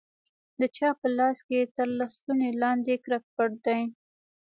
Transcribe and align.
د 0.59 0.61
چا 0.75 0.89
په 0.99 1.07
لاس 1.17 1.37
کښې 1.47 1.61
تر 1.75 1.87
لستوڼي 1.99 2.51
لاندې 2.61 2.93
کرک 3.03 3.23
پټ 3.35 3.51
دى. 3.65 3.81